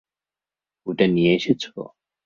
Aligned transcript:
ওটা 0.87 1.05
নিয়ে 1.07 1.31
এসেছ? 1.37 1.63